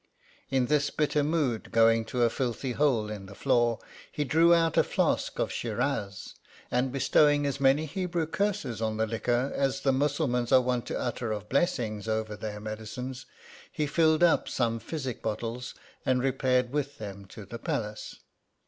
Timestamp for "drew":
4.23-4.51